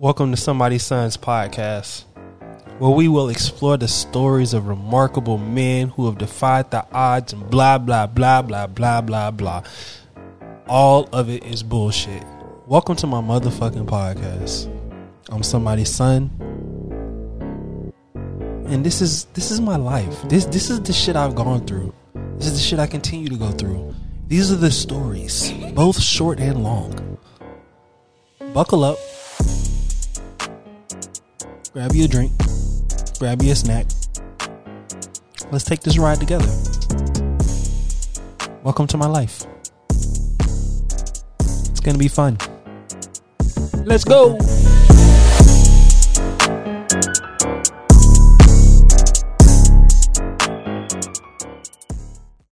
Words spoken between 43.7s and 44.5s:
Let's go.